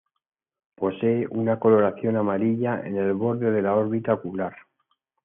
[0.73, 4.55] Posee una coloración amarilla en el borde de la órbita ocular.